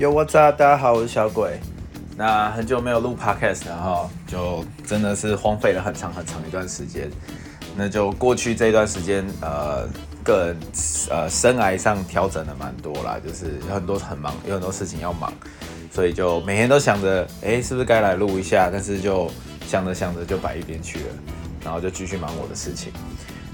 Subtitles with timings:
[0.00, 0.56] Yo, what's up？
[0.56, 1.60] 大家好，我是小鬼。
[2.16, 7.10] 那很久没有录 podcast 了哈，就真的是荒废了很长很长一段时间。
[7.76, 9.86] 那就过去这段时间，呃，
[10.24, 10.56] 个人
[11.10, 15.30] 呃生涯上调整了蛮多啦，就是有很多很忙，有很多事情要忙，
[15.92, 18.70] 所以就每天都想着，哎，是不是该来录一下？
[18.72, 19.30] 但是就
[19.66, 21.14] 想着想着就摆一边去了，
[21.62, 22.90] 然后就继续忙我的事情。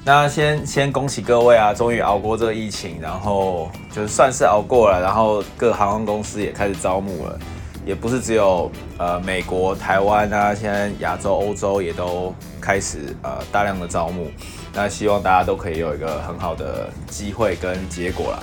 [0.06, 7.36] 那先先恭喜各位啊，终于熬过这个疫情，然后就算是熬过了，然后各航空公司也开始招募了，
[7.84, 14.30] 也不是只有呃美国、台湾啊，现在亚洲、欧洲也都开始呃大量的招募。
[14.72, 18.38] 那希望大家都可以有一个很好的机会跟结果啦。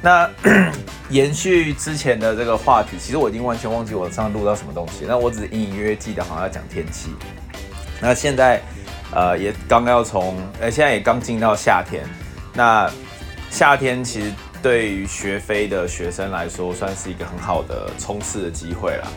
[0.00, 0.30] 那
[1.10, 7.10] 延续之前的这个话题，其实我已经完全忘记我上次录到什么东西，那我只是隐隐约约记得好像要讲天气。
[8.00, 8.62] 那现在。
[9.12, 12.04] 呃，也刚刚要从，呃，现在也刚进到夏天。
[12.52, 12.90] 那
[13.50, 14.32] 夏天其实
[14.62, 19.08] 对于学飞的学生来说，算是一个很好的冲刺的机会啦。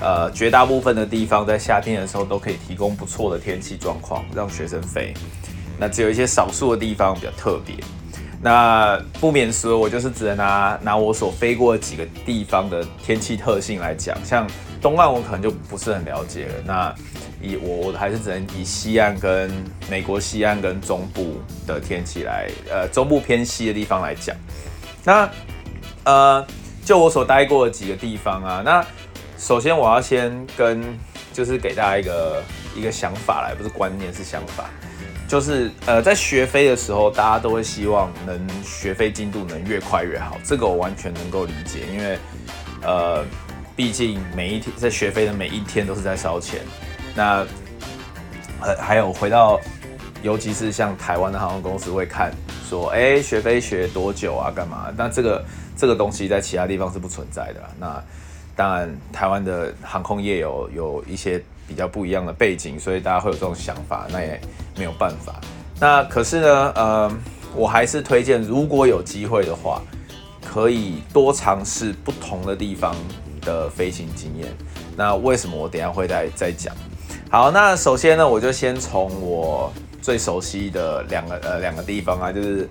[0.00, 5.14] 呃，绝大部分的地方在夏天的时候都可以提供不错的天气状况，让学生飞。
[5.78, 7.74] 那只有一些少数的地方比较特别。
[8.40, 14.46] 那不免说，我就是只能拿拿我所飞过的几个地方的天气特性来讲，像
[14.82, 16.54] 东岸我可能就不是很了解了。
[16.66, 16.94] 那
[17.40, 19.50] 以我我还是只能以西岸跟
[19.90, 24.34] 美国西岸跟中部的天气来，呃，中部偏西的地方来讲。
[25.04, 25.28] 那
[26.04, 26.46] 呃，
[26.84, 28.84] 就我所待过的几个地方啊，那
[29.38, 30.82] 首先我要先跟
[31.32, 32.42] 就是给大家一个
[32.76, 34.64] 一个想法来，不是观念是想法，
[35.28, 42.18] 就是呃，在学飞的时候，大家都会希望能学飞进度能越快越好，这个我完全能够理解，因为
[42.82, 43.24] 呃，
[43.74, 46.60] 毕竟每一天在学飞的每一天都是在烧钱。
[47.14, 47.46] 那，
[48.60, 49.60] 呃，还有回到，
[50.22, 52.32] 尤其是像台湾的航空公司会看
[52.68, 54.50] 说，哎、学飞学多久啊？
[54.50, 54.92] 干嘛？
[54.96, 55.44] 那这个
[55.76, 57.60] 这个东西在其他地方是不存在的。
[57.78, 58.02] 那
[58.56, 64.40] 当然，台湾的航空业有有一些比较不一样的背景，所以大家会有这种想法，那也
[64.76, 65.34] 没有办法。
[65.78, 67.12] 那可是呢，呃，
[67.54, 69.82] 我还是推荐，如果有机会的话，
[70.44, 72.94] 可以多尝试不同的地方
[73.42, 74.48] 的飞行经验。
[74.96, 76.74] 那为什么我等下会再再讲？
[77.34, 82.68] 好，那首先呢，我就先从我最熟悉的两个呃两个地方啊，就是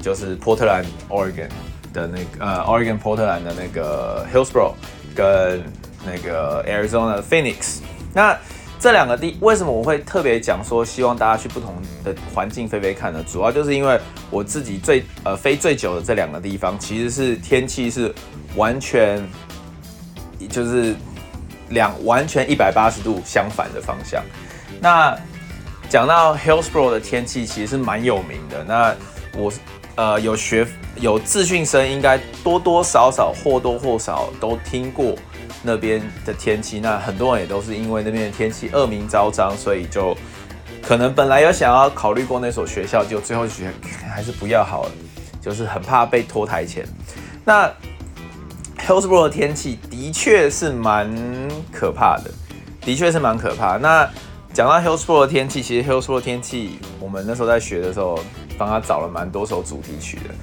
[0.00, 1.50] 就是波特兰 Oregon
[1.92, 4.72] 的那个呃 Oregon 波特兰的那个 Hillsboro
[5.14, 5.62] 跟
[6.06, 7.80] 那个 Arizona Phoenix。
[8.14, 8.34] 那
[8.80, 13.22] 这两个地为什么我会特别讲说希望大家去不同的环境飞飞看呢？
[13.30, 18.14] 主要就是因为我自己最呃飞最久的这两个地方，其实是天气是
[18.56, 19.22] 完全
[20.48, 20.96] 就是。
[21.70, 24.22] 两完全一百八十度相反的方向。
[24.80, 25.16] 那
[25.88, 28.62] 讲到 Hillsboro 的天气，其实是蛮有名的。
[28.64, 28.94] 那
[29.34, 29.52] 我
[29.96, 35.14] 呃有学有自训生，应该多多少少或多或少都听过
[35.62, 36.78] 那边的天气。
[36.78, 40.16] 那很多人也都是因为那边的天气恶名昭彰，所以就
[40.82, 43.72] 可能本来有想要考虑过那所学校，就最后觉得
[44.08, 44.90] 还是不要好了，
[45.40, 46.86] 就是很怕被拖台前。
[47.44, 47.72] 那
[48.88, 51.14] Hillsboro 的天气的确是蛮
[51.70, 52.30] 可怕的，
[52.80, 53.76] 的确是蛮可怕。
[53.76, 54.08] 那
[54.54, 58.18] 讲到 Hillsboro 的天气，其实 Hillsboro 天气，我们那时候在学的时候，
[58.56, 60.34] 帮他找了蛮多首主题曲的。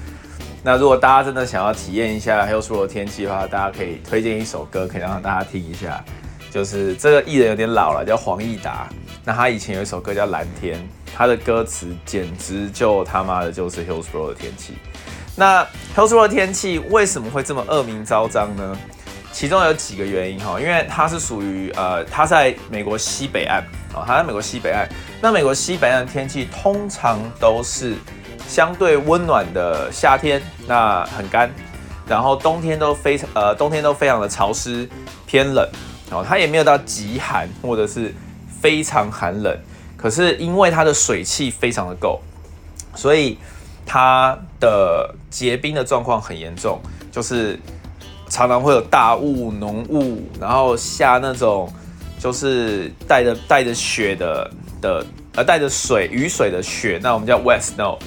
[0.61, 6.05] 那如果大家真的想要体验一下 Hillsboro 的天气的话，大家可以推荐一首歌，可以让大家听一下。
[6.51, 8.87] 就是这个艺人有点老了，叫黄义达。
[9.23, 10.77] 那他以前有一首歌叫《蓝天》，
[11.15, 14.75] 他的歌词简直就他妈的就是 Hillsboro 的天气。
[15.35, 18.77] 那加州的天气为什么会这么恶名昭彰呢？
[19.33, 23.61] 其中有几个原因哈，因为它是属于呃，它在美国西北岸
[23.93, 24.87] 啊，它在美国西北岸。
[25.21, 27.95] 那美国西北岸的天气通常都是
[28.47, 31.51] 相对温暖的夏天，那很干，
[32.07, 34.87] 然后冬天都非常呃，冬天都非常的潮湿
[35.25, 35.69] 偏冷
[36.11, 38.13] 哦，它也没有到极寒或者是
[38.61, 39.53] 非常寒冷，
[39.97, 42.21] 可是因为它的水汽非常的够，
[42.95, 43.37] 所以。
[43.85, 46.81] 它的结冰的状况很严重，
[47.11, 47.59] 就是
[48.27, 51.71] 常常会有大雾、浓雾，然后下那种
[52.19, 54.51] 就是带着带着雪的
[54.81, 55.05] 的
[55.35, 57.97] 呃带着水雨水的雪，那我们叫 wet snow，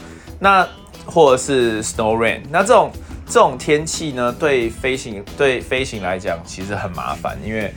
[0.40, 0.66] 那
[1.06, 2.90] 或者是 snow rain，那这种
[3.26, 7.72] 这种天气呢，对飞行对飞行来讲其实很麻烦，因为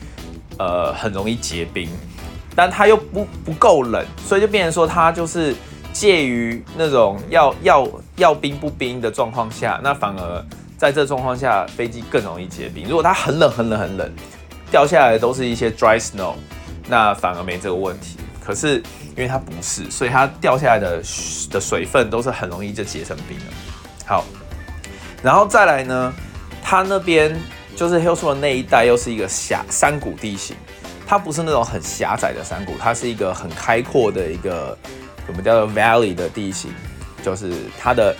[0.58, 1.88] 呃很容易结冰，
[2.56, 5.54] 但它又不不够冷，所以就变成说它就是。
[5.92, 10.44] 介于那种要要要冰不冰的状况下，那反而
[10.76, 12.88] 在这状况下，飞机更容易结冰。
[12.88, 14.10] 如果它很冷很冷很冷，
[14.70, 16.34] 掉下来的都是一些 dry snow，
[16.88, 18.16] 那反而没这个问题。
[18.44, 18.78] 可是
[19.10, 20.96] 因为它不是，所以它掉下来的
[21.50, 23.44] 的水分都是很容易就结成冰的。
[24.04, 24.24] 好，
[25.22, 26.12] 然后再来呢，
[26.60, 27.38] 它那边
[27.76, 30.56] 就是 Hillsboro 那一带又是一个峡山谷地形，
[31.06, 34.76] 它不是那种很狭窄的山谷，它是一个很开阔的一个
[35.26, 36.70] 我们叫做 Valley 的地形，
[37.22, 38.14] 就是它的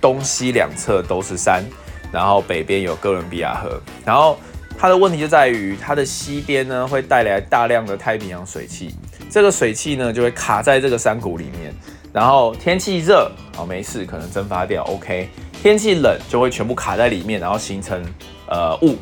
[0.00, 1.64] 东西两侧都是山，
[2.12, 4.38] 然后北边有哥伦比亚河，然后
[4.78, 8.94] 它的问题就在于它的西边呢会带来大量的太平洋水汽，
[9.30, 11.74] 这个水汽呢就会卡在这个山谷里面，
[12.12, 15.28] 然后天气热哦没事，可能蒸发掉 OK。
[15.60, 18.00] 天气冷就会全部卡在里面，然后形成
[18.46, 18.96] 呃雾。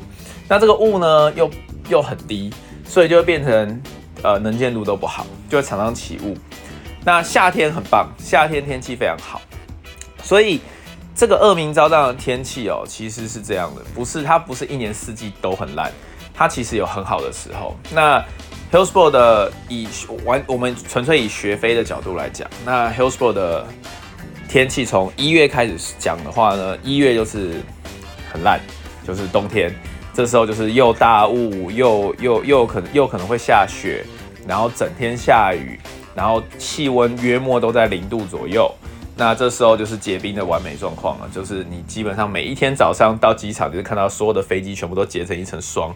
[0.48, 1.50] 那这个雾呢又
[1.90, 2.50] 又很低，
[2.86, 3.82] 所以就会变成
[4.22, 6.34] 呃能见度都不好，就会常常起雾。
[7.06, 9.40] 那夏天很棒，夏天天气非常好。
[10.24, 10.60] 所以
[11.14, 15.92] 这个恶名昭彰的天气哦，其实是这样的，不是它不是一年四季都很烂，
[16.34, 17.76] 它其实有很好的时候。
[17.92, 18.20] 那
[18.72, 19.86] Hillsboro 的以
[20.24, 23.64] 玩我们纯粹以学飞的角度来讲，那 Hillsboro 的。
[24.48, 27.60] 天气从一月开始讲的话呢，一月就是
[28.32, 28.60] 很烂，
[29.04, 29.74] 就是冬天，
[30.14, 34.06] 这时候就是又大雾，又又又可能又可能会下雪，
[34.46, 35.78] 然后整天下雨，
[36.16, 38.68] 然后气温约莫都在零度左右，
[39.16, 45.94] 那这时候就是结冰的完美状况了，就是你基本上每一天早上到机场，就是看到所有的飞机全部都结成一层霜，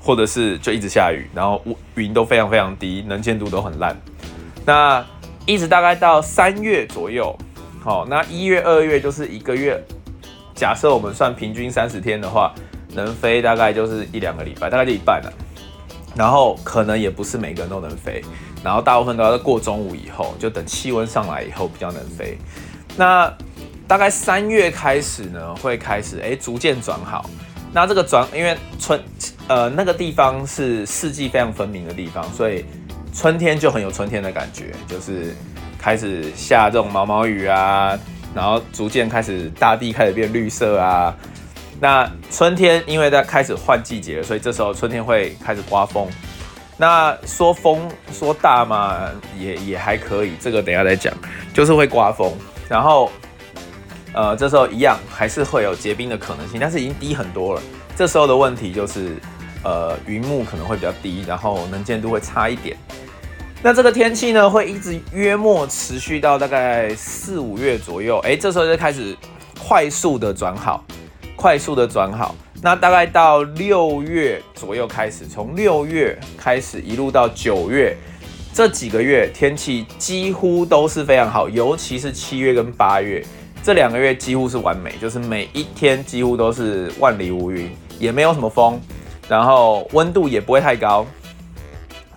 [0.00, 1.62] 或者是就一直下雨，然后
[1.94, 3.94] 云都非常非常低，能见度都很烂，
[4.64, 5.04] 那
[5.46, 7.36] 一直大概到三月左右。
[7.82, 9.82] 好，那一月、二月就是一个月。
[10.54, 12.54] 假设我们算平均三十天的话，
[12.92, 15.32] 能飞大概就是一两个礼拜，大概就一半了。
[16.14, 18.22] 然后可能也不是每个人都能飞，
[18.64, 22.36] 然后大部分都要过中午以后，就等气温上来以后比较能飞。
[22.96, 23.32] 那
[23.86, 27.28] 大概三月开始呢，会开始哎逐渐转好。
[27.72, 29.00] 那这个转，因为春
[29.48, 32.64] 呃那个地方是四季非常分明的地方，所以
[33.14, 35.34] 春天就很有春天的感觉，就是。
[35.82, 37.98] 开始下这种毛毛雨啊，
[38.34, 41.16] 然后逐渐开始大地开始变绿色啊。
[41.80, 46.06] 那春天因为在开始换季节了，所以这时候春天会开始刮风。
[46.80, 51.12] 那说风说大嘛，也也还可以，这个等下再讲。
[51.52, 52.32] 就是会刮风，
[52.70, 53.12] 然后
[54.14, 57.60] 呃这时候一样还是会有结冰的可能性，但是已经低很多了。
[57.94, 59.16] 这时候的问题就是
[59.62, 62.74] 呃云雾可能会比较低，然后能见度会差一点。
[63.62, 69.14] 那这个天气呢，会一直约莫持续到大概四五月左右，哎，这时候就开始
[69.58, 70.82] 快速的转好，
[71.36, 72.34] 快速的转好。
[72.62, 77.96] 那大概到六月左右开始，从六月开始一路到九月，
[78.52, 83.24] 这几个月天气几乎都是非常好，尤其是七月跟八月
[83.62, 88.78] 这两个月几乎是完美，就是每一天几乎都是万里无云，也没有什么风，
[89.28, 91.06] 然后温度也不会太高，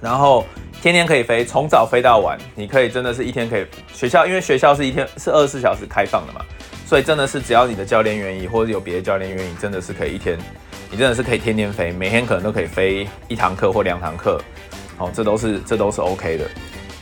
[0.01, 0.45] 然后。
[0.81, 3.65] 天天可以飞，从早飞到晚，你可以真的是一天可以。
[3.93, 6.41] 学校因为学校是一天是二十四小时开放的嘛，
[6.85, 10.37] 所以真的是只要你的教练愿意，或者有别的教练愿意，真的是可以一天，
[10.91, 14.39] 你真的是可以天天飞，每天可能都可以飞一堂课或两堂课，
[14.97, 16.45] 好，这都是这都是 OK 的。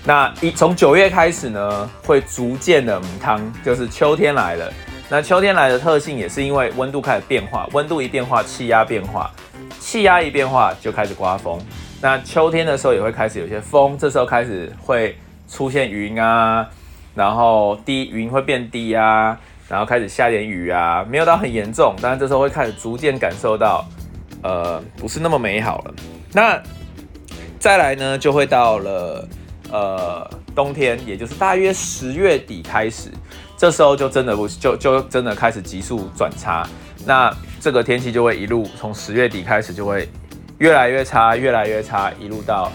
[0.04, 4.72] 那一从九月开始呢，会逐渐的母汤，就是秋天来了。
[5.10, 9.30] 那秋天来的特性也是因为温度开始变化，温度一变化，气压变化，
[9.80, 11.60] 气压一变化就开始刮风。
[12.01, 15.16] 那秋天的时候也会开始有些风，这时候开始会
[15.48, 16.66] 出现云啊，
[17.13, 19.38] 然后低云会变低啊，
[19.71, 23.88] 然后开始下点雨啊，没有到很严重，但是这时候会开始逐渐感受到，
[24.44, 25.94] 呃，不是那么美好了。
[26.33, 26.61] 那
[27.57, 29.25] 再来呢，就会到了
[29.71, 33.09] 呃冬天，也就是大约十月底开始，
[33.56, 36.68] 这时候就真的不就就真的开始急速转差，
[37.06, 40.09] 那这个天气就会一路从十月底开始就会。
[40.57, 42.71] 越来越差，越来越差，一路到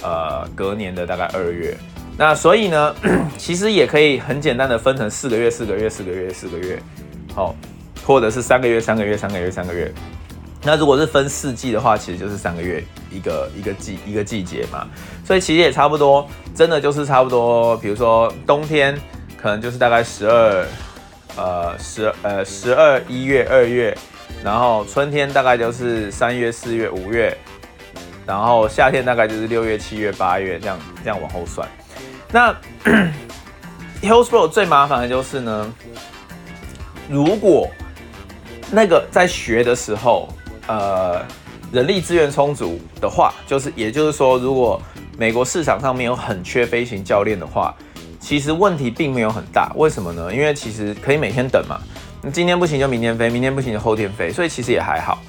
[0.00, 1.76] 呃隔年的大概二月。
[2.18, 2.94] 那所以呢，
[3.36, 6.78] 其实也可以很简单的分成四个月、四个月、四个月、四个月，
[7.34, 7.54] 好，
[8.04, 9.92] 或者是三个月、三个月、三个月、三个月。
[10.62, 14.86] 那如果是分四季的话，其实就是三个月一个一个季一个季节嘛。
[15.24, 17.76] 所以其实也差不多，真的就是差不多。
[17.76, 18.98] 比如说冬天
[19.40, 20.66] 可能就是大概十二
[21.36, 23.96] 呃十呃十二一月二月。
[24.44, 27.36] 然后春天大概就是三月、四月、五月，
[28.26, 31.66] 然后夏天大概就是六月、七月、八月这样这样往后算。
[32.32, 32.54] 那
[34.02, 35.72] Hillsboro 最麻烦的就是呢，
[37.08, 37.68] 如果
[38.70, 40.28] 那个在学的时候，
[40.66, 41.24] 呃，
[41.72, 44.80] 人力资源充足的话，就是也就是说，如果
[45.16, 47.74] 美国市场上面有很缺飞行教练的话，
[48.20, 49.72] 其实问题并没有很大。
[49.76, 50.34] 为什么呢？
[50.34, 51.80] 因为其实可以每天等嘛。
[52.32, 55.22] 今天不行就明天飞，明天不行就后天飞，所以其实也还好。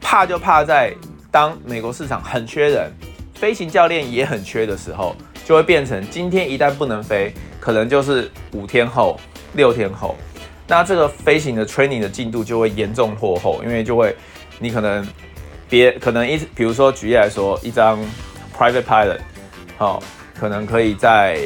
[0.00, 0.94] 怕就怕在
[1.30, 2.90] 当美国市场很缺人，
[3.34, 5.14] 飞行教练也很缺的时候，
[5.52, 7.30] 就会变成今天一旦不能飞，
[7.60, 9.20] 可能就是五天后、
[9.52, 10.16] 六天后。
[10.66, 14.16] 那这个飞行的 training 的进度就会严重落后，因为就会
[14.58, 15.06] 你可能
[15.68, 17.98] 别可能一比如说举例来说，一张
[18.58, 19.18] private pilot
[19.76, 20.02] 好、哦，
[20.40, 21.38] 可能可以在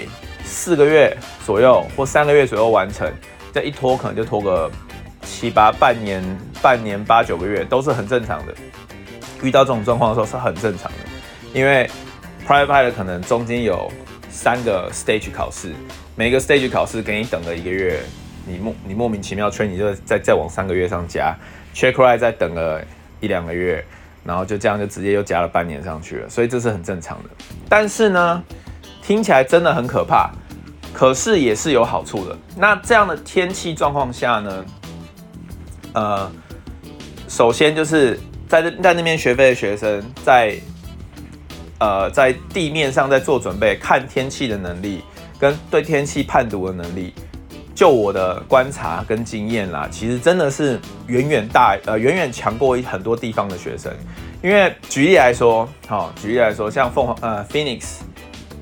[0.45, 1.13] 四个月
[1.45, 3.13] 左右或三个月左右完成，
[3.53, 4.71] 这一拖可能就拖个
[5.25, 6.23] 七八半年、
[6.63, 8.55] 半年八九个月都是很正常的。
[9.43, 10.99] 遇到这种状况的时候是很正常的，
[11.53, 11.91] 因为
[12.47, 13.91] private pilot 可能中间有
[14.31, 15.75] 三个 stage 考试，
[16.15, 18.01] 每个 stage 考试给你等了一个月。
[18.49, 21.37] 你莫你莫名其妙吹，你就再再往三个月上加
[21.75, 22.81] ，check ride 再等了
[23.19, 23.85] 一两个月，
[24.23, 27.31] 然后就这样就直接又加了半年上去了，所以这是很正常的。
[27.69, 28.45] 但是呢，
[29.03, 30.31] 听起来真的很可怕，
[30.93, 32.39] 可是也是有好处的。
[32.57, 34.65] 那这样的天气状况下呢，
[35.95, 36.31] 呃，
[37.29, 40.57] 首先就是在在那边学费的学生在
[41.79, 45.03] 呃在地面上在做准备，看天气的能力
[45.39, 47.13] 跟对天气判读的能力。
[47.75, 53.93] 就我的观察跟经验啦，其实真的是远远大呃远远强过很多地方的学生。
[54.43, 57.97] 因为举例来说，好，举例来说，像凤凰呃 Phoenix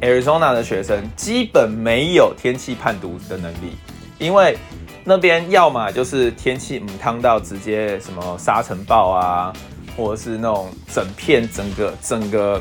[0.00, 3.76] Arizona 的学生，基本没有天气判读的能力，
[4.18, 4.58] 因为
[5.04, 9.52] 那边要么就是天气母汤到直接什么沙尘暴啊，
[9.96, 12.60] 或者是那种整片整个整个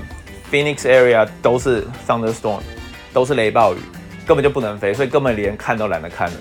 [0.53, 2.62] Phoenix area 都是 thunderstorm，
[3.12, 3.77] 都是雷暴雨。
[4.27, 6.38] 根本就不能飞，所以根本连看都懒得看了。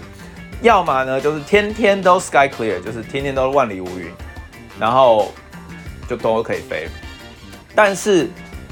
[0.60, 4.08] 要么呢，就是天天都 sky clear，就是天天都万里无云，
[4.78, 5.32] 然后
[6.08, 6.86] 就都可以飞。
[7.74, 8.28] 但是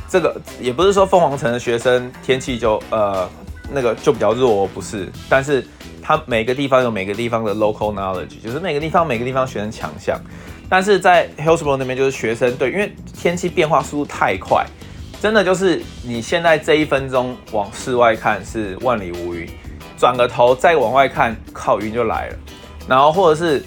[0.08, 3.28] 这个也不是说凤凰城的学生天气就呃
[3.72, 5.08] 那个就比较弱，不是。
[5.28, 5.66] 但是
[6.00, 10.20] 他每个地方有每个地方的 local knowledge，就是每个地方每个地方学生强项。
[10.68, 14.64] 但是在 Hillsboro 那边就是学生对，因为天气变化速度太快。
[15.20, 19.46] 真的就是你现在这一分钟往室外看是万里无云，
[19.98, 22.36] 转个头再往外看，靠云就来了。
[22.88, 23.62] 然后或者是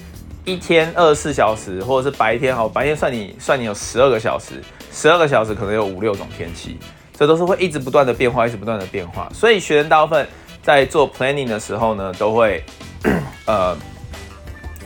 [0.45, 4.55] 一天二十四小时，或者是白天好，白天算你算你有十二个小时，
[4.91, 6.79] 十二个小时可能有五六种天气，
[7.15, 9.29] 这都是会一直不断的变化，一直不断的变化。
[9.31, 10.27] 所以学生大部分
[10.63, 12.63] 在做 planning 的时候呢，都会
[13.45, 13.77] 呃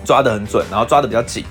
[0.03, 1.45] 抓得很准，然后抓得比较紧，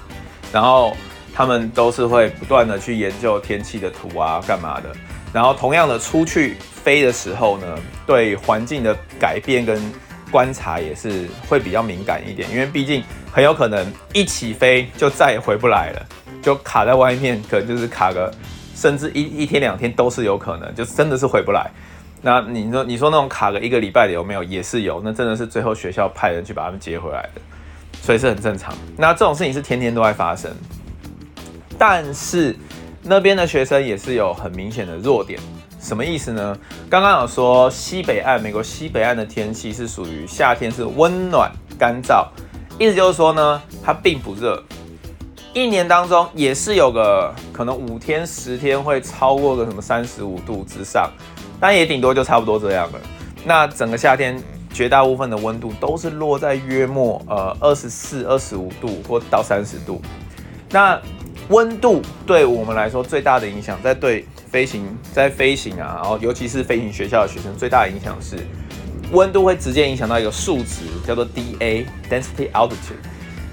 [0.53, 0.95] 然后。
[1.39, 4.89] 他们都是会不断的去研究天气的图啊，干嘛的？
[5.37, 7.67] 然后同样的出去飞的时候呢，
[8.07, 9.79] 对环境的改变跟
[10.31, 16.07] 观察也是会比较敏感一点，因为毕竟很有可能一起飞就再也回不来了，
[16.41, 18.33] 就卡在外面，可能就是卡个
[18.75, 21.71] 甚至一一天两天都是有可能，就真的是回不来。
[22.23, 24.43] 那你说你说那种卡个一个礼拜的有没有？
[24.43, 27.43] 也是有，那真的是最后学校派人去把他们接回来的，
[28.01, 28.75] 所以是很正常。
[28.97, 30.51] 那这种事情是天天都在发生。
[31.77, 32.57] 但是
[33.09, 35.39] 那边的学生也是有很明显的弱点，
[35.81, 36.59] 什么意思呢？
[36.91, 41.49] 刚刚有说西北岸，美国西北岸的天气是属于夏天，是温暖
[41.79, 42.27] 干燥，
[42.81, 44.61] 意思就是说呢，它并不热，
[45.55, 51.09] 一年当中也是有个可能五天十天会超过个什么三十五度之上，
[51.61, 52.99] 但也顶多就差不多这样了。
[53.45, 54.37] 那整个夏天
[54.75, 60.03] 绝大部分的温度都是落在约莫呃二十四、二十五度或到三十度，
[60.71, 61.01] 那。
[61.49, 68.37] 温度对我们来说最大的影响，在对飞行，在飞行啊，然后尤其是飞行学校的学生，最大的影响是
[69.13, 72.99] 温度会直接影响到一个数值，叫做 DA（Density Altitude）。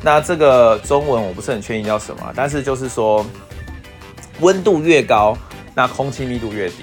[0.01, 3.25] 那这个中文我不是很确定叫什么，但是就是说
[4.41, 5.37] 温度越高，
[5.75, 6.77] 那空气密度越低。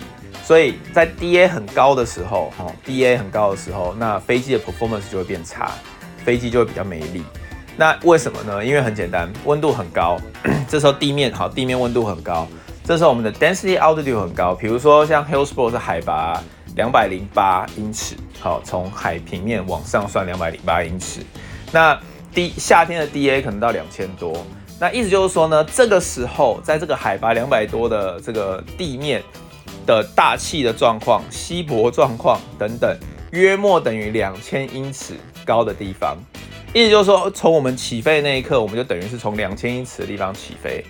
[0.44, 5.70] 所以在 DA 很高的时候，哦，DA 很高的时候，那飞机的 performance 就会变差，
[6.24, 7.22] 飞机就会比较没力。
[7.76, 8.64] 那为什么呢？
[8.64, 10.18] 因为很简单，温度很高，
[10.68, 12.46] 这时候地面好，地面温度很高，
[12.84, 14.54] 这时候我们的 density altitude 很高。
[14.54, 16.42] 比如说像 Hillsboro 是海拔
[16.76, 21.20] 两百零八英尺，好，从海平面往上算两百零八英尺。
[21.72, 21.98] 那
[22.34, 24.44] D 夏天的 DA 可能到两千多，
[24.78, 29.22] 那意思就是说呢，这个时候在这个海拔两百多的这个地面
[29.86, 32.94] 的大气的状况、稀薄状况等等，
[33.32, 36.16] 约莫等于两千英尺高的地方。
[36.72, 40.84] 意思就是说，从我们起飞那一刻，我们就等于是从两千英尺的地方起飞。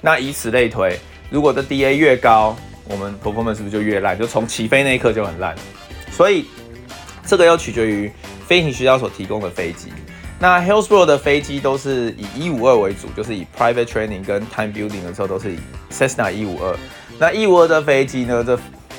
[0.00, 0.96] 那以此类推，
[1.30, 2.56] 如果这 DA 越高，
[2.88, 4.16] 我们 performance 是不是就越烂？
[4.16, 5.56] 就从起飞那一刻就很烂。
[6.12, 6.44] 所以
[7.26, 8.10] 这个要取决于
[8.46, 9.88] 飞行学校所提供的飞机。
[10.38, 15.58] 那 Hillsboro 的飞机都是以一五二为主，就是以 private training 跟 time building 的时候都是以
[15.90, 16.76] Cessna 一五二。
[17.18, 18.56] 那一五二的飞机呢，这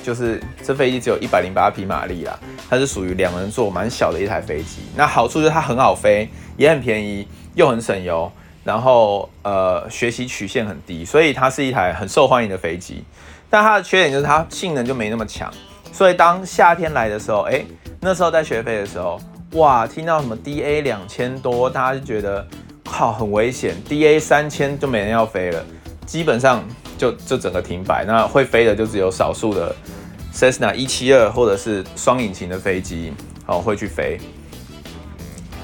[0.08, 4.78] 就是这飞机只有一百零八匹马力啦，它是属于两人座蛮小的一台飞机。
[4.96, 8.32] 那好处就是它很好飞，也很便宜，又很省油，
[8.64, 13.04] 然后呃学习曲线很低，所以它是一台很受欢迎的飞机。
[13.50, 15.52] 但它的缺点就是它性能就没那么强，
[15.92, 17.62] 所以当夏天来的时候，哎，
[18.00, 19.20] 那时候在学飞的时候，
[19.56, 22.48] 哇，听到什么 DA 两千多，大家就觉得
[22.86, 25.62] 靠很危险，DA 三千就没人要飞了，
[26.06, 26.64] 基本上
[26.98, 28.06] 就就整个停摆。
[28.06, 29.76] 那会飞的就只有少数的
[30.38, 33.12] Cessna 一七二或者是双引擎的飞机
[33.48, 34.20] 哦会去飞。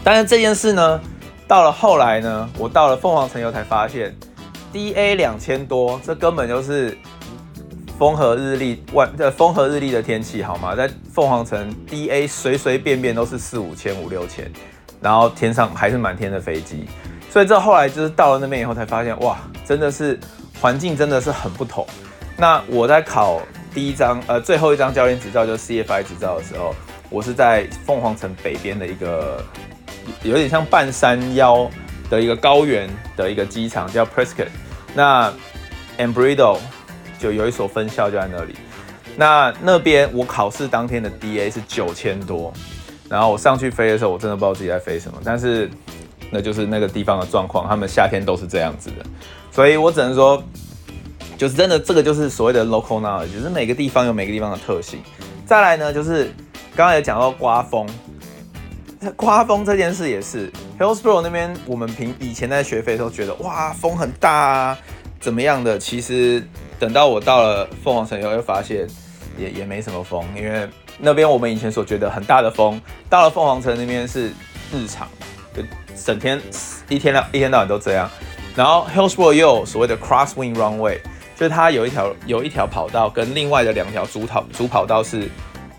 [0.03, 0.99] 但是这件事呢，
[1.47, 4.15] 到了后来呢，我到了凤凰城以后才发现
[4.73, 6.97] ，DA 两千多，这根本就是。
[7.99, 10.75] 风和日丽，万呃风和日丽的天气好吗？
[10.75, 14.51] 在凤凰城，DA 随随便便都是四五千、五六千，
[14.99, 16.85] 然后天上还是满天的飞机，
[17.29, 20.19] 所以这后来就是到了那边以后才发现，哇，真的是
[20.59, 21.85] 环境真的是很不同。
[22.35, 23.39] 那我在考
[23.73, 26.75] 第一张呃最后一张教练执照，就是 CFI 执照的时候，
[27.09, 29.43] 我是在凤凰城北边的一个
[30.23, 31.69] 有点像半山腰
[32.09, 34.47] 的一个高原的一个机场，叫 Prescott。
[34.93, 35.33] 那
[35.97, 36.59] Embry-Riddle
[37.17, 38.55] 就有一所分校就在那里，
[39.15, 42.53] 那那边我考试当天的 DA 是九千多，
[43.09, 45.69] 然后我上去飞的时候，我真的不知道自己在飞什么，但是
[46.29, 49.05] 那就是那个地方的状况，他们夏天都是这样子的，
[49.51, 50.43] 所以我只能说，
[51.43, 55.01] 就是真的这个就是所谓的 local knowledge，就是每个地方有每个地方的特性。
[55.45, 56.33] 再来呢，就是
[56.73, 57.85] 刚刚也讲到刮风，
[59.17, 64.77] 刮风这件事也是 Hillsboro 那边，我们平以前在学飞的时候觉得哇风很大啊，
[65.19, 66.41] 怎么样的，其实。
[66.79, 68.85] 等到我到了凤凰城以后，又发现
[69.37, 74.33] 也也没什么风，因为那边我们以前所觉得很大的风，到了凤凰城那边是
[74.69, 75.07] 日常，
[75.55, 75.63] 就
[76.03, 76.41] 整天
[76.89, 78.09] 一天到一天到晚都这样。
[78.53, 80.99] 然后 Hillsboro 又有所谓的 Crosswind Runway，
[81.35, 85.29] 就是它有一条有一条跑道跟另外的两条主跑主跑道是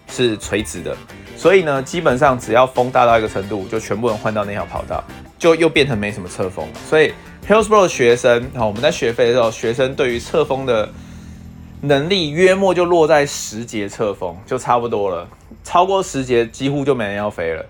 [0.09, 0.97] 是垂直的，
[1.37, 5.03] 所以呢，基本上只要风大到一个程度，就全部人换到那条跑道，
[5.39, 7.13] 就又变成没什么侧风，所以。
[7.47, 10.89] Hillsboro 学生，好，我们在学飞的时候，学生对于侧风的
[11.83, 15.29] 能力约莫就落在十节侧风就差不多了，
[15.63, 17.63] 超过十节几乎就没人要飞了。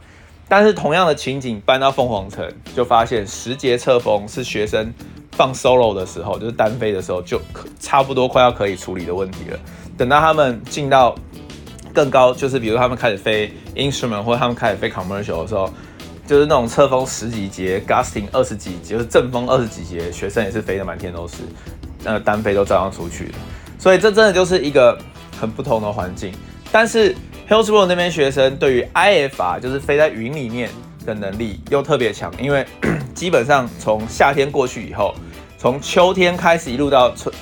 [0.49, 4.95] 但是同样的情景搬到凤凰城，就发现十节侧风是学生
[5.37, 9.59] 放 solo 的时候，就是单飞的时候就可差不多快要可以处理的问题了。
[9.97, 11.15] 等到他们进到
[11.93, 15.69] 更高，就是比如他们开始飞 instrument 或者他们开始飞 commercial 的时候。
[16.27, 21.43] 就是那种侧风十几节，gusting 二十几节，就是阵风二十几节，学生也是飞得满天都是，
[22.03, 23.35] 那单飞都照样出去了。
[23.79, 24.99] 所以这真的就是一个
[25.39, 26.33] 很不同的环境。
[26.73, 27.15] 但是
[27.47, 30.71] Hillsboro 那边学生对于 IFR 就是飞在云里面
[31.05, 32.67] 的能力又特别强，因为
[33.15, 35.15] 基本上从夏天过去以后，
[35.59, 37.35] 从秋天开始一路到春，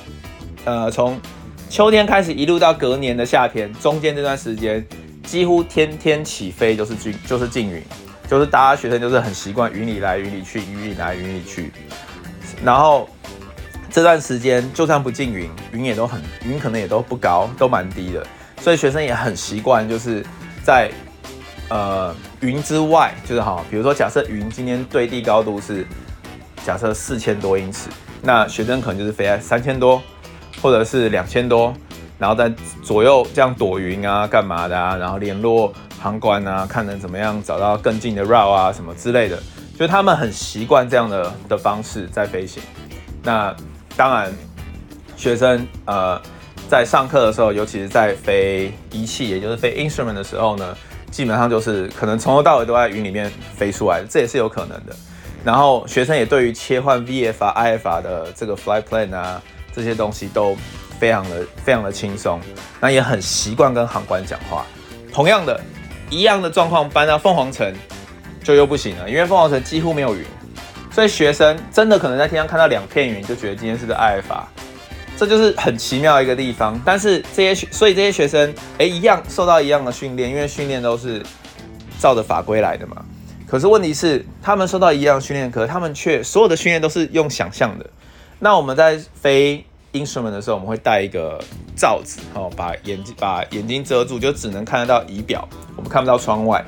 [0.65, 1.21] 呃，从
[1.69, 4.85] 秋天开始一路到隔年的夏天，中间这段时间
[5.25, 7.83] 几乎天天起飞就是进就是进云。
[8.29, 11.71] 就是大家学生就是很习惯云里来云里去，云里来云里去，
[12.65, 13.07] 然后
[13.91, 18.27] 这段时间就算不进云，云也都很云可能也都不高，都蛮低的，
[18.59, 20.25] 所以学生也很习惯就是
[20.65, 20.91] 在
[21.73, 25.87] 呃云之外，就是好，比如说假设云今天对地高度是
[26.67, 27.89] 假设四千多英尺，
[28.21, 30.03] 那学生可能就是飞在三千多
[30.61, 31.73] 或者是两千多，
[32.19, 35.73] 然后在左右这样躲云啊，干嘛的啊，然后联络。
[36.03, 39.41] 航管啊，看能怎么样找到更近的 route 啊，什么之类的，
[39.79, 42.61] 就他们很习惯这样的的方式在飞行。
[43.23, 43.55] 那
[43.97, 44.33] 当然，
[45.17, 46.21] 学生呃
[46.69, 50.77] 在上课的时候，尤其是在飞仪器，也就是飞 instrument 的时候呢，
[51.13, 54.93] 基本上就是可能从头到尾都在云里面飞出来，这也是有可能的。
[55.45, 59.41] 然后学生也对于切换 VFR、IFR 的这个 flight plan 啊
[59.73, 60.57] 这些东西都
[60.99, 62.41] 非常的非常的轻松，
[62.81, 64.67] 那也很习惯跟航管讲话。
[65.13, 65.61] 同样的。
[66.11, 67.75] 一样的状况搬到凤凰城
[68.45, 70.23] 就又不行了，因为凤凰城几乎没有云，
[70.91, 74.43] 所以学生真的可能在天上看到两片云，就觉得今天是个 IFR，
[75.23, 76.77] 这就是很奇妙一个地方。
[76.85, 81.23] 但是这些学，所以这些学生哎、一样受到一样的训练，因为训练都是
[82.01, 83.05] 照着法规来的嘛。
[83.47, 87.89] 可是问题是，他们受到一样训练，可他们却所有的训练都是用想象的。
[88.41, 91.41] 那我们在飞 instrument 的时候，我们会戴一个
[91.77, 95.49] 罩子，哦，把眼睛把眼睛遮住，就只能看得到仪表。
[95.77, 96.65] 我们看不到窗外，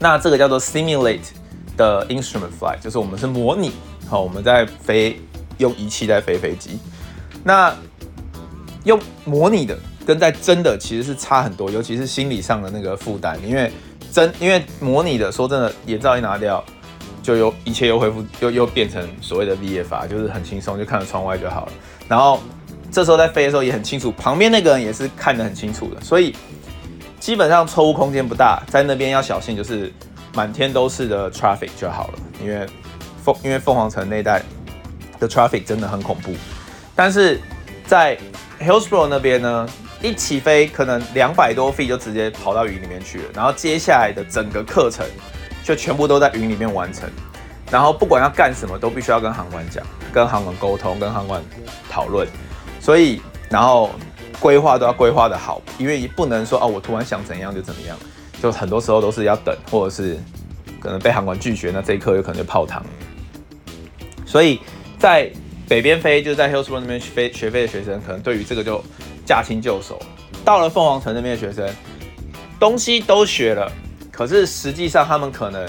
[0.00, 1.28] 那这个叫做 simulate
[1.76, 3.70] 的 instrument flight，就是我们是模拟，
[4.08, 5.20] 好，我们在飞，
[5.58, 6.80] 用仪器在飞飞机。
[7.44, 7.74] 那
[8.84, 13.70] 用模拟的跟在真的其实是差很多，尤其是心理上的那个负担，因为
[14.12, 16.64] 真因为模拟的，说真的，眼罩一拿掉，
[17.22, 21.72] 就又一切又恢复，又又变成所谓的 VFR，就是很轻松，就看着窗外就好了。
[22.08, 22.40] 然后
[22.90, 26.34] 这时候在飞的时候也很清楚，旁边那个人也是看得很清楚的，所以。
[27.20, 29.92] 基本上错误空间不大，在那边要小心，就是
[30.34, 32.18] 满天都是的 traffic 就好了。
[32.40, 32.64] 因为
[33.24, 34.40] 凤因为凤凰城那带
[35.18, 36.30] 的 traffic 真的很恐怖。
[36.98, 37.40] 但是
[37.86, 38.18] 在
[38.60, 39.68] Hillsboro 那边呢，
[40.02, 45.06] 一起飞可能两百多 feet 就直接跑到云里面去了，然后接下来的整个课程
[45.62, 47.08] 就全部都在云里面完成，
[47.70, 51.40] 然后不管要干什么都必须要跟航管讲，跟航管沟通，跟航管
[51.88, 52.26] 讨论，
[52.80, 53.92] 所以然后
[54.40, 57.96] 规划都要规划得好，因为不能说哦，我突然想怎样就怎么样，
[58.42, 60.18] 就很多时候都是要等，或者是
[60.80, 62.84] 可能被航管拒绝，那这一课有可能就泡汤。
[64.26, 64.60] 所以
[64.98, 65.30] 在
[65.68, 68.82] 北边飞，就是在 Hillsboro 那边飞学飞的学生，可能对于这个就
[69.26, 70.00] 驾轻就熟。
[70.44, 71.68] 到了凤凰城那边的学生，
[72.58, 73.70] 东西都学了，
[74.10, 75.68] 可是实际上他们可能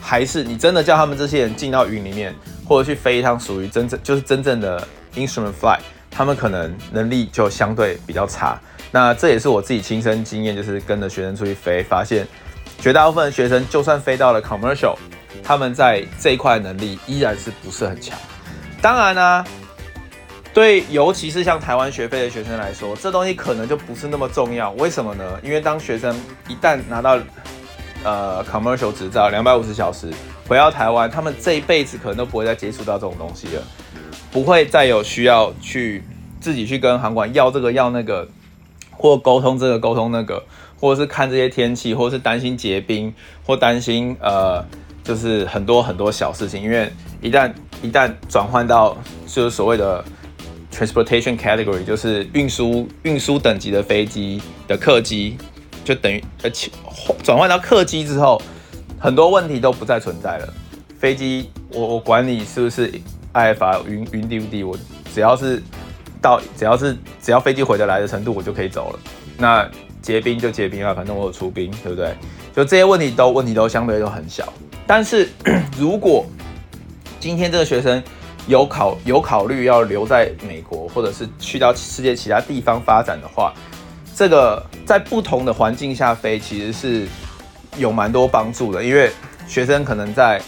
[0.00, 5.78] 还是你真的叫他们这些人进到云里面，或者去飞一趟属于真正就是真正的 instrument flight，
[6.10, 8.60] 他们可能能力就相对比较差。
[8.90, 12.26] 那这也是我自己亲身经验，就是跟着学生出去飞，发现
[12.80, 14.96] 绝大部分的学生就算飞到了 commercial，
[15.44, 18.18] 他们在这一块能力依然是不是很强。
[18.86, 19.46] 当然呢、啊，
[20.54, 24.70] 对，尤其是像台湾学费的学生来说，这东西可能就不是那么重要。
[24.74, 25.24] 为什么呢？
[25.42, 27.18] 因为当学生一旦拿到
[28.04, 30.12] 呃 commercial 执照，两百五十小时
[30.46, 33.62] 回到台湾，他们这一辈子可能都不会再接触到这种东西了，
[34.30, 36.04] 不会再有需要去
[36.40, 38.28] 自己去跟航管要这个要那个，
[38.92, 40.44] 或沟通这个沟通那个，
[40.78, 43.12] 或者是看这些天气，或者是担心结冰，
[43.44, 44.64] 或担心呃。
[45.06, 46.90] 就是很多很多小事情，因为
[47.22, 50.04] 一旦一旦转换到就是所谓的
[50.72, 55.38] transportation category，就是运输运输等级的飞机的客机，
[55.84, 56.50] 就等于呃
[57.22, 58.42] 转换到客机之后，
[58.98, 60.52] 很多问题都不再存在了。
[60.98, 62.90] 飞机我我管你是不是
[63.32, 64.76] IFR 云云低不低，我
[65.14, 65.62] 只要是
[66.20, 68.98] 到只要是只要飞机回得来的程度，我就可以走了。
[69.38, 69.70] 那
[70.02, 72.12] 结冰就结冰啊，反正我有出兵，对不对？
[72.54, 74.50] 就这些问题都问题都相对都很小。
[74.86, 75.28] 但是，
[75.76, 76.24] 如果
[77.18, 78.02] 今天这个学生
[78.46, 83.52] 有考有考虑要留在美国，或者是去到世界其他地方发展的话，
[84.14, 87.06] 这个在不同的环境下飞，其实是
[87.76, 88.84] 有蛮多帮助的。
[88.84, 89.10] 因为
[89.48, 90.40] 学生可能在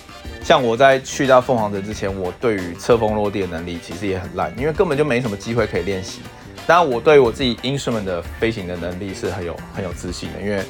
[0.45, 6.21] 像我在去到凤凰城之前，我对于侧风落地的能力其实也很烂，因为根本就没什么机会可以练习。
[6.65, 10.63] 当然，我对我自己 instrument 的飞行的能力是很有很有自信的，因为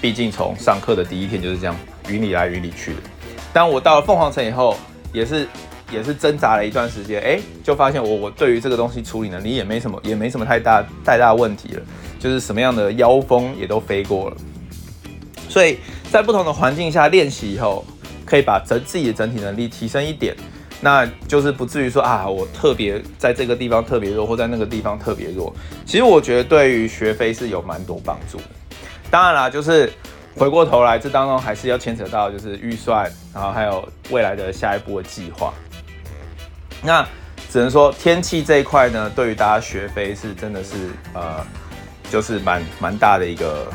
[0.00, 1.76] 毕竟从上课的第一天就是这样。
[2.08, 3.00] 云里来云里去的，
[3.52, 4.78] 当我到了凤凰城以后，
[5.12, 5.46] 也是
[5.92, 11.82] 也是挣扎了一段时间，哎，就发现我我对于这个东西处理能力也没什么也没什么太大太大问题了，
[12.18, 14.36] 就是什么样的妖风也都飞过了，
[15.50, 15.80] 所以
[16.10, 17.84] 在不同的环境下练习以后，
[18.24, 20.34] 可以把整自己的整体能力提升一点，
[20.80, 25.54] 那就是不至于说啊，我特别在这个地方特别弱，或在那个地方特别弱。
[25.84, 28.44] 其实我觉得对于学飞是有蛮多帮助的，
[29.10, 29.92] 当然啦，就是。
[30.36, 35.52] 回过头来，这当中还是要牵扯到就是预算，然后还有未来的下一步的计划。
[36.80, 37.04] 那
[37.50, 41.44] 只能说天气这一块呢，对于大家学飞是真的是呃，
[42.08, 43.66] 就是蛮蛮大的一个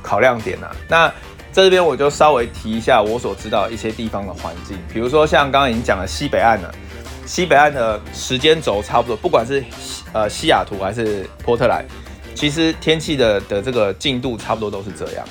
[0.00, 0.70] 考量点啊。
[0.88, 1.12] 那
[1.52, 6.72] 这边我就稍微提一下我所知道一些地方的环境，比如说像刚刚已经讲了西北岸了，
[7.26, 9.64] 西北岸的时间轴差不多，不管是
[10.12, 11.84] 呃西雅图还是波特兰，
[12.36, 15.26] 其实天气的的这个进度差不多都是这样。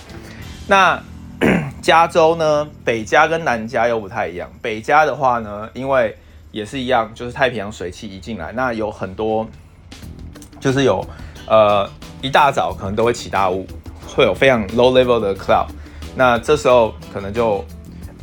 [0.67, 1.01] 那
[1.81, 2.67] 加州呢？
[2.83, 4.49] 北加跟南加又不太一样。
[4.61, 6.17] 北加的话呢，因为
[6.51, 9.47] 也是一样，就是太平洋水汽一进来，那有很多，
[10.59, 11.05] 就是有
[11.47, 11.87] 呃
[12.23, 13.67] 一大早可能都会起大雾，
[14.07, 15.67] 会有非常 low level 的 cloud。
[16.15, 17.63] 那这时候可能就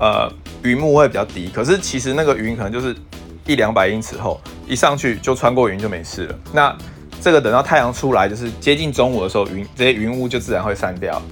[0.00, 0.28] 呃
[0.64, 2.96] 云幕会比较低，可是其实那个云可能就是
[3.46, 6.38] 一两百英尺厚，一上去就穿过云就没事了。
[6.52, 6.76] 那
[7.22, 11.22] 这个等到太阳出来，就是接近中午的时候，云这些云雾就自然会散掉。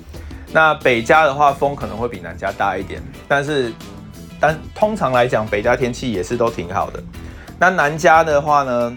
[0.52, 3.72] 那北加的话，风可能会比南加大一点，但是，
[4.38, 7.02] 但通常来讲，北加天气也是都挺好的。
[7.58, 8.96] 那南加的话呢，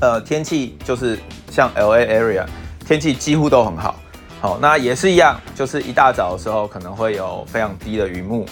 [0.00, 1.18] 呃，天气就是
[1.50, 2.44] 像 LA area，
[2.86, 3.96] 天气几乎都很好。
[4.40, 8.46] 好，那也是一样，就是一大早的时候可能会有非常低的云幕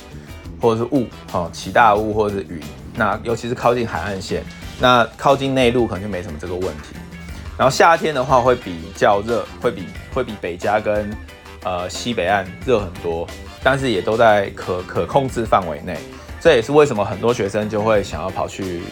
[0.61, 2.61] 或者是雾，哦，起大雾或者是雨。
[2.97, 4.43] 那尤其是靠近海岸线，
[4.81, 6.97] 那靠近内陆可能就没什么这个问题。
[7.59, 11.11] 然后夏天的话会比较热，会比会比北加跟
[11.65, 13.27] 呃，西北岸热很多，
[13.65, 15.99] 但是也都在可可控制范围内。
[16.41, 18.83] 这也是为什么很多学生就会想要跑去，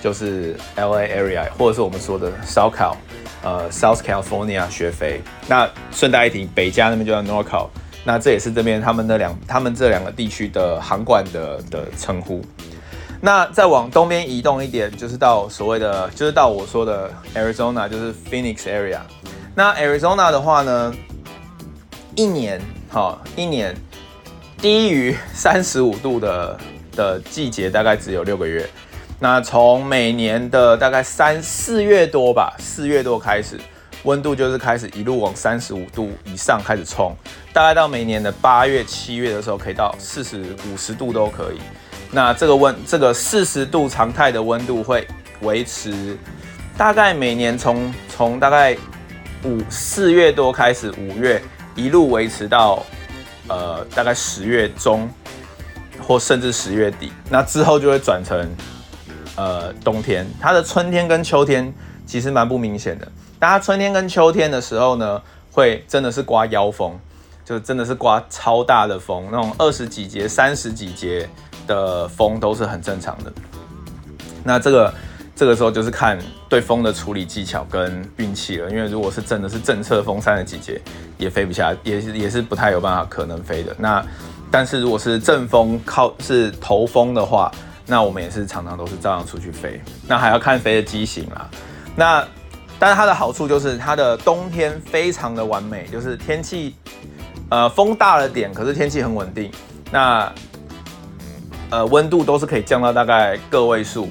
[0.00, 2.94] 就是 LA area 或者是我们说的 South Cal，
[3.42, 5.20] 呃，South California 学飞。
[5.48, 7.68] 那顺带一提，北加那边就叫 NorCal。
[8.04, 12.40] 那这也是这边他们的两，他们这两个地区的航管的的称呼。
[13.24, 18.98] 那再往东边移动一点，就是到所谓的，就是到我说的 Arizona，就是 Phoenix area。
[19.54, 20.92] 那 Arizona 的话呢？
[22.16, 23.76] 一年，好，一年
[24.58, 26.58] 低于三十五度的
[26.96, 28.68] 的季节大概只有六个月。
[29.20, 33.56] 那从每年的大概三四月多吧，四月多开始
[34.02, 37.16] 温度就是开始一路往三十五度以上开始冲，
[37.52, 41.60] 大概到每年的八月、七月的时候，可以到四十五十度都可以。
[42.14, 45.08] 那这个温这个四十度常态的温度会
[45.40, 46.14] 维持，
[46.76, 48.76] 大概每年从从大概
[49.44, 51.42] 五四月多开始，五月
[51.74, 52.84] 一路维持到
[53.48, 55.08] 呃大概十月中
[56.06, 58.46] 或甚至十月底，那之后就会转成
[59.36, 60.26] 呃冬天。
[60.38, 61.72] 它的春天跟秋天
[62.06, 63.10] 其实蛮不明显的。
[63.38, 65.20] 大家春天跟秋天的时候呢，
[65.50, 66.92] 会真的是刮妖风，
[67.42, 71.26] 就真的是刮超大的风，那种二十几节、三十几节。
[71.66, 73.32] 的风都是很正常的，
[74.44, 74.94] 那这个
[75.34, 78.70] 这个时候就是看对风的处理技巧跟运气了。
[78.70, 80.80] 因为如果是真的是正侧风三十几节，
[81.18, 83.74] 也飞不下，也是也是不太有办法可能飞的。
[83.78, 84.04] 那
[84.50, 87.50] 但是如果是正风靠是头风的话，
[87.86, 89.80] 那我们也是常常都是照样出去飞。
[90.06, 91.48] 那还要看飞的机型啦。
[91.96, 92.26] 那
[92.78, 96.74] 但是它的好处就是它的冬天非常的完美，就是天气
[97.48, 99.50] 呃风大了点，可是天气很稳定。
[99.90, 100.32] 那
[101.72, 104.10] 呃，温度都是可以降到大概个位数，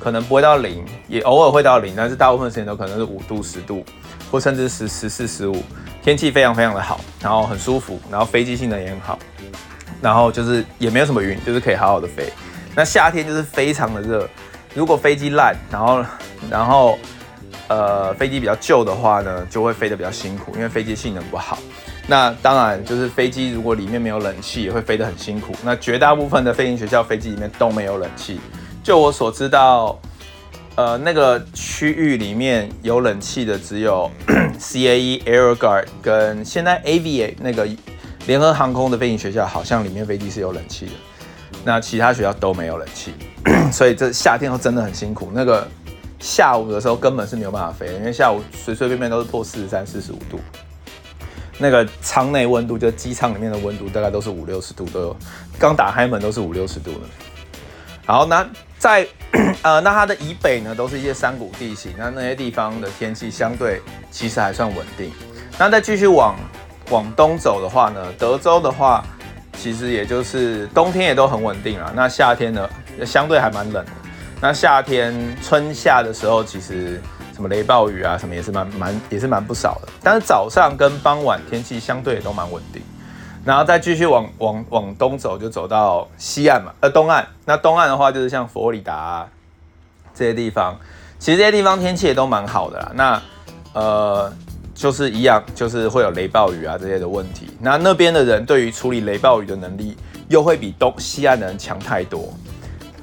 [0.00, 3.84] 可能不会到零，也偶尔会到零，但是大部分时间都可能是五度、十度，
[4.28, 5.62] 或甚至十、十四、十五，
[6.02, 9.16] 天气非常非常的好，然后很舒服，然后飞机性能也很好，
[10.02, 12.28] 然后就是也没有什么云，就是可以好好的飞。
[12.74, 14.28] 那夏天就是非常的热，
[14.74, 16.04] 如果飞机烂，然后
[16.50, 16.98] 然后
[17.68, 21.56] 呃飞机比较旧的话呢，就会飞得比较辛苦，因为飞机性能不好。
[22.08, 25.52] 那当然，就是飞机如果里面没有冷气，也会飞得很辛苦。
[25.64, 28.38] 那绝大部分的飞行学校飞机里面都没有冷气。
[28.82, 29.98] 就我所知道，
[30.76, 34.08] 呃，那个区域里面有冷气的只有
[34.56, 37.66] CAE AeroGuard 跟现在 AVA 那个
[38.28, 40.92] 联合航空的飞行学校，好像里面飞机是有冷气的。
[41.64, 43.12] 那其他学校都没有冷气，
[43.72, 45.32] 所以这夏天都真的很辛苦。
[45.34, 45.66] 那个
[46.20, 50.38] 下午的时候根本是没有办法飞，因为下午随随便便都是破四十三、四十五度。
[51.58, 55.16] 那个舱内温度，就机舱里面的温度，大概都是五六十度都有。
[55.58, 57.00] 刚打开门都是五六十度了。
[58.04, 58.46] 好，那
[58.78, 59.06] 在
[59.62, 65.10] 呃，那它的以北呢，都是一些山谷地形，那那些地方的天气相对其实还算稳定。
[65.58, 66.36] 那再继续往
[66.90, 69.04] 往东走的话呢，德州的话，
[69.56, 71.92] 其实也就是冬天也都很稳定了。
[71.96, 72.68] 那夏天呢，
[73.04, 73.92] 相对还蛮冷的。
[74.40, 77.00] 那夏天春夏的时候，其实。
[77.36, 82.80] 什么雷暴雨啊，什么也是蛮蛮也是蛮不少的，但是早上跟傍晚天气相对也都蛮稳定，
[83.44, 87.28] 然后再继续往往往东走，就走到西岸嘛，呃东岸。
[87.44, 89.28] 那东岸的话就是像佛罗里达啊，
[90.14, 90.74] 这些地方，
[91.18, 92.92] 其实这些地方天气也都蛮好的啦。
[92.94, 93.22] 那
[93.74, 94.32] 呃
[94.74, 97.48] 就是一样，就是会有雷暴雨啊这些的问题。
[97.60, 99.94] 那那边的人对于处理雷暴雨的能力
[100.28, 102.32] 又会比东西岸的人强太多。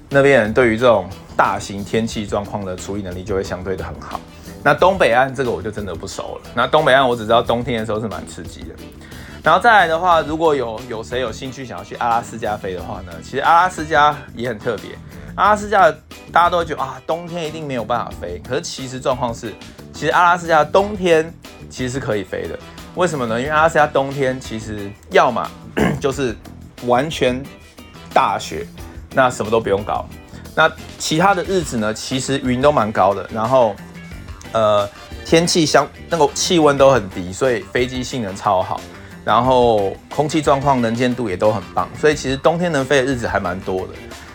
[0.09, 4.19] 那边人对于这种大型天气状况的处理能力就会相对的很好。
[4.63, 6.51] 那东北岸这个我就真的不熟了。
[6.55, 8.75] 那东北岸我只知道冬天的时候是蛮刺激的。
[9.43, 13.11] 然后再来的话，如果有有谁有兴趣想要去阿拉斯加飞的话呢？
[13.21, 14.91] 其实阿拉斯加也很特别。
[15.35, 15.91] 阿拉斯加
[16.31, 18.41] 大家都觉得啊，冬天一定没有办法飞。
[18.47, 19.53] 可是其实状况是，
[19.91, 21.33] 其实阿拉斯加冬天
[21.69, 22.57] 其实是可以飞的。
[22.95, 23.37] 为什么呢？
[23.37, 25.45] 因为阿拉斯加冬天其实要么
[25.99, 26.33] 就是
[26.85, 27.43] 完全
[28.13, 28.65] 大雪，
[29.13, 30.05] 那什么都不用搞。
[30.55, 33.75] 那其他的日子呢，其实云都蛮高的，然后，
[34.51, 34.87] 呃，
[35.25, 38.79] 天气相那个气温都很低，所以飞机性能超好，
[39.25, 43.93] 然后空气状况能见度也都很棒，所以其实冬天能飞的日子还蛮多的。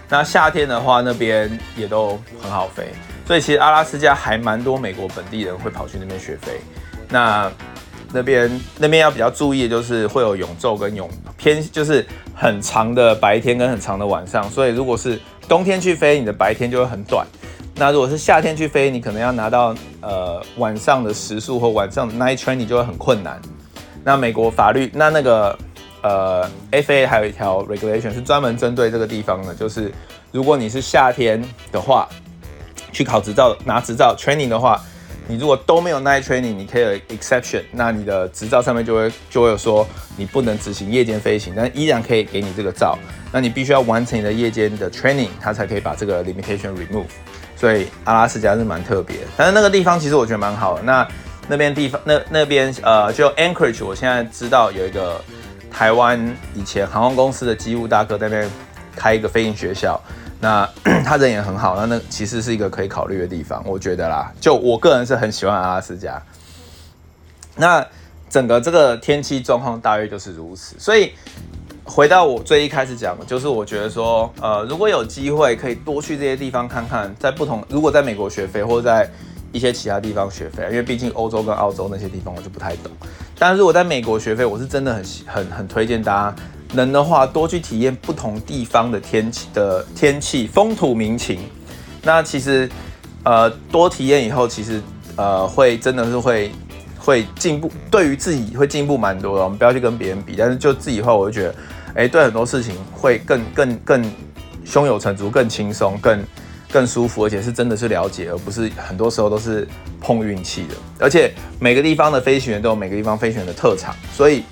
[0.09, 2.89] 那夏天的话，那边也都很好飞，
[3.27, 6.61] 所以其实阿拉斯加还蛮多美国本地人会跑去那边学飞。
[7.11, 7.53] 那
[8.11, 12.05] 那边那边要比较注意的就是会有永昼跟永偏，就是
[12.35, 17.27] 很长的白天跟很长的晚上，所以如果是冬天去飞，你的白天就会很短。
[17.75, 23.41] 那如果是夏天去飞，你可能要拿到呃晚上的时速或晚上的 night train，你就会很困难。
[24.05, 25.59] 那美国法律，那那个
[26.03, 29.93] 呃 FAA 还有一条 regulation 是专门针对这个地方的，就是
[30.33, 32.09] 如果你是夏天的话，
[32.93, 34.81] 去考执照拿执照 training 的话，
[35.29, 39.87] 你如果都没有 night training，你可以有 exception，那你的执照上面就会就会有说
[40.17, 42.99] 你不能执行夜间飞行，但依然可以给你这个照。
[43.31, 47.05] 那你必须要完成你的夜间的 training，它才可以把这个 limitation remove。
[47.55, 50.83] 所以阿拉斯加是蛮特别，但是那个地方其实我觉得蛮好的。
[50.83, 51.07] 那
[51.47, 55.21] 那边地方那那边呃，就 Anchorage，我现在知道有一个
[55.71, 56.19] 台湾
[56.55, 58.51] 以前航空公司的机务大哥在那边
[58.97, 60.01] 开一个飞行学校。
[60.41, 60.69] 那
[61.05, 64.33] 他人也很好，那那其实是一个可以考虑的地方，我觉得啦。
[64.41, 66.23] 就我个人是很喜欢阿拉斯加。
[67.57, 67.85] 那
[68.31, 70.77] 整个这个天气状况大约就是如此。
[70.79, 71.13] 所以
[71.85, 79.11] 回到我最一开始讲的，就是我觉得说，呃，如果有机会可以多去这些地方看看，在不同，如果在美国学费或者在
[79.51, 82.93] 一些其他地方学费，因为毕竟欧洲跟澳洲那些地方我就不太懂。
[83.39, 86.37] 但是如果在美国学费，我是真的很很很推荐大家
[86.73, 91.41] 能的话多去体验不同地方的天气的天气风土民情。
[92.03, 92.69] 那其实
[93.25, 94.81] 呃多体验以后，其实
[95.17, 96.51] 呃会真的是会
[96.99, 99.45] 会进步，对于自己会进步蛮多的。
[99.45, 101.55] 我们不要去跟别人比，但是就自己的话，我就觉得
[101.95, 104.13] 哎，对很多事情会更更更
[104.65, 106.23] 胸有成竹，更轻松，更。
[106.71, 109.67] 更舒服，而且是真的是了解，而不是很多时候都是
[110.03, 110.75] 碰运气的。
[110.99, 114.45] 而且每个地方的飞行员都有每个地方飞行员的特长，所以，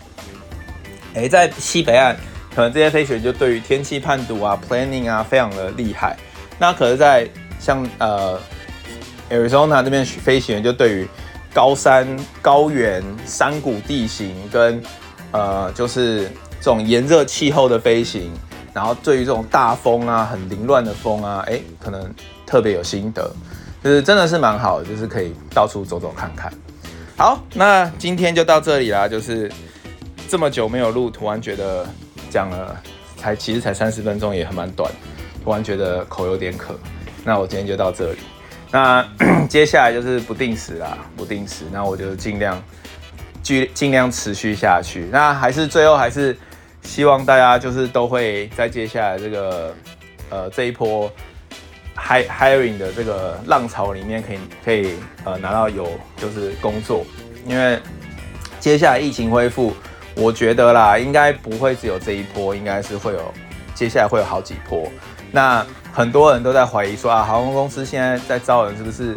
[1.16, 2.14] 诶，在西北岸，
[2.55, 6.14] 可能这些飞行员就对于天气判读啊、planning 啊非常的厉害。
[6.59, 7.26] 那可是，在
[7.59, 8.38] 像呃
[9.31, 11.09] Arizona 那边飞行员就对于
[11.55, 12.07] 高山、
[12.42, 14.83] 高原、山谷地形跟
[15.33, 16.24] 呃就是
[16.61, 18.31] 这种炎热气候的飞行。
[18.74, 23.35] 然后对于这种大风啊，很凌乱的风啊，哎，可能特别有心得，
[23.83, 26.52] 就是真的是蛮好的，就是可以到处走走看看。
[27.16, 29.50] 好，那今天就到这里啦，就是
[30.29, 31.87] 这么久没有录，突然觉得
[32.31, 32.77] 讲了
[33.17, 34.91] 才其实才三十分钟，也很蛮短，
[35.45, 36.79] 突然觉得口有点渴。
[37.25, 38.19] 那我今天就到这里，
[38.71, 39.07] 那
[39.49, 42.62] 接下来就是不定时啦，不定时，那我就尽量
[43.43, 45.09] 尽尽量持续下去。
[45.11, 46.37] 那还是最后还是。
[46.83, 49.75] 希望大家就是都会在接下来这个
[50.31, 51.11] 呃这一波
[51.97, 57.05] hire hiring 的这个浪潮里面可以可以呃拿到有就是工作，
[57.45, 57.77] 因为
[58.61, 59.75] 接下来疫情恢复，
[60.16, 63.33] 我觉得啦应该不会只有这一波，应该是会有
[63.74, 64.90] 接下来会有好几波。
[65.31, 69.16] 那很多人都在怀疑说啊，航空公司现在在招人是不是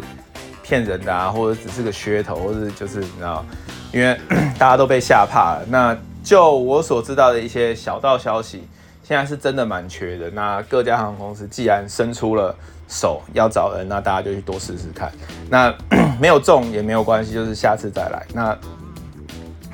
[0.62, 3.44] 骗人的啊，或者只是个噱头，或者就是你知道，
[3.92, 4.18] 因为
[4.58, 5.66] 大家都被吓怕了。
[5.68, 8.68] 那就我所知道的一些小道消息，
[9.02, 10.30] 现在是真的蛮缺的。
[10.30, 12.54] 那各家航空公司既然伸出了
[12.88, 15.10] 手要找人，那大家就去多试试看。
[15.48, 15.74] 那
[16.20, 18.26] 没有中也没有关系，就是下次再来。
[18.34, 18.56] 那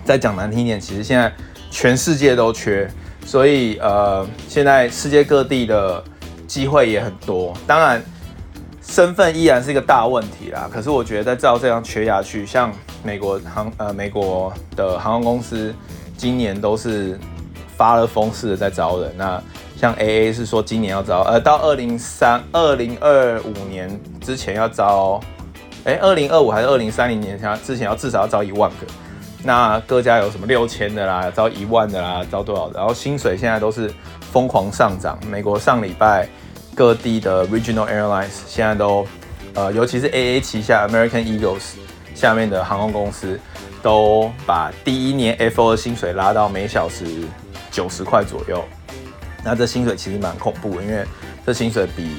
[0.06, 1.30] 再讲难听一点，其实现在
[1.70, 2.88] 全世界都缺，
[3.26, 6.02] 所以呃，现在世界各地的
[6.46, 7.52] 机会也很多。
[7.66, 8.02] 当然，
[8.80, 10.70] 身份依然是一个大问题啦。
[10.72, 15.74] 可是我觉得再照这样缺下去，像美国航呃美国的航空公司。
[16.18, 17.20] 今年都是
[17.76, 19.38] 发了疯似的在招人，那
[19.78, 25.20] 像 AA 是说今年要招，呃，到二零三二零二五年之前要招，
[25.84, 28.86] 哎，二零二五还是二零三零年前之前要至少要招一万个，
[29.42, 32.78] 那各家有什么六千的啦，招一万的啦，招多少的？
[32.78, 33.92] 然后薪水现在都是
[34.32, 36.28] 疯狂上涨，美国上礼拜
[36.74, 39.06] 各地的 Regional Airlines 现在都，
[39.54, 41.74] 呃，尤其是 AA 旗下 American Eagles
[42.14, 43.38] 下面的航空公司。
[43.82, 47.04] 都把第一年 FO 的薪水拉到每小时
[47.70, 48.64] 九十块左右，
[49.44, 51.04] 那这薪水其实蛮恐怖的，因为
[51.44, 52.16] 这薪水比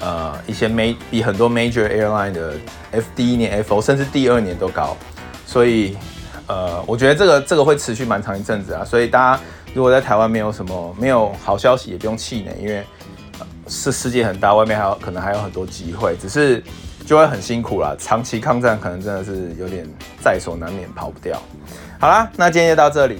[0.00, 2.54] 呃一些 ma 比很多 major airline 的
[2.90, 4.96] F 第一年 FO 甚至第二年都高，
[5.46, 5.96] 所以
[6.48, 9.42] 呃我觉得这个这个会持续蛮长一阵子啊，所以大家
[9.74, 12.84] 如果在台湾没有什么没有好消息，也不用气馁，因为
[13.68, 16.62] 是世界很大，外面还有可能还有很多机会，只是。
[17.06, 19.88] 就会很辛苦啦，长期抗战可能真的是有点
[20.20, 21.40] 在所难免，跑不掉。
[21.98, 23.18] 好啦，那今天就到这里，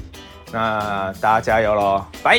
[0.53, 2.39] 那大家加油喽，拜。